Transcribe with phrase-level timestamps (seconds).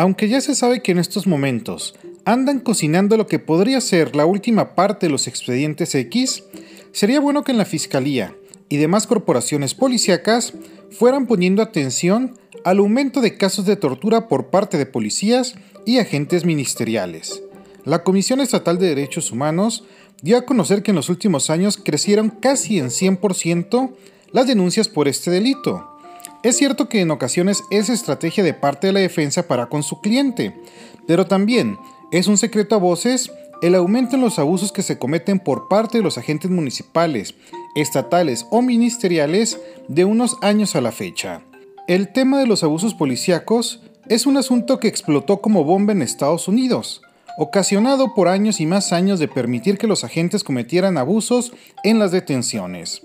[0.00, 4.24] Aunque ya se sabe que en estos momentos andan cocinando lo que podría ser la
[4.24, 6.42] última parte de los expedientes X,
[6.90, 8.34] sería bueno que en la Fiscalía
[8.70, 10.54] y demás corporaciones policíacas
[10.90, 16.46] fueran poniendo atención al aumento de casos de tortura por parte de policías y agentes
[16.46, 17.42] ministeriales.
[17.84, 19.84] La Comisión Estatal de Derechos Humanos
[20.22, 23.90] dio a conocer que en los últimos años crecieron casi en 100%
[24.32, 25.99] las denuncias por este delito.
[26.42, 30.00] Es cierto que en ocasiones es estrategia de parte de la defensa para con su
[30.00, 30.56] cliente,
[31.06, 31.78] pero también
[32.12, 35.98] es un secreto a voces el aumento en los abusos que se cometen por parte
[35.98, 37.34] de los agentes municipales,
[37.74, 41.42] estatales o ministeriales de unos años a la fecha.
[41.86, 46.48] El tema de los abusos policíacos es un asunto que explotó como bomba en Estados
[46.48, 47.02] Unidos,
[47.36, 51.52] ocasionado por años y más años de permitir que los agentes cometieran abusos
[51.84, 53.02] en las detenciones.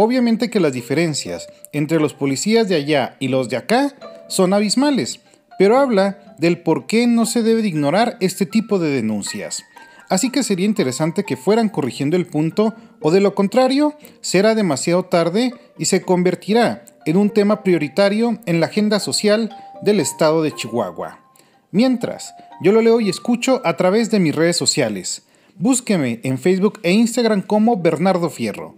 [0.00, 3.96] Obviamente que las diferencias entre los policías de allá y los de acá
[4.28, 5.18] son abismales,
[5.58, 9.64] pero habla del por qué no se debe de ignorar este tipo de denuncias.
[10.08, 15.04] Así que sería interesante que fueran corrigiendo el punto o de lo contrario será demasiado
[15.06, 19.50] tarde y se convertirá en un tema prioritario en la agenda social
[19.82, 21.18] del estado de Chihuahua.
[21.72, 25.26] Mientras, yo lo leo y escucho a través de mis redes sociales.
[25.56, 28.77] Búsqueme en Facebook e Instagram como Bernardo Fierro.